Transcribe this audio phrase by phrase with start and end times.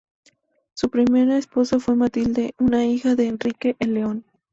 [0.73, 4.25] Su primera esposa fue Matilde, una hija de Enrique el León.